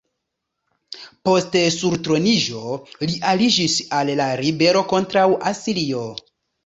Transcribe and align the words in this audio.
Post 1.29 1.57
surtroniĝo, 1.75 2.63
li 3.11 3.19
aliĝis 3.33 3.77
al 3.99 4.11
la 4.21 4.31
ribelo 4.43 4.83
kontraŭ 4.95 5.27
Asirio. 5.53 6.03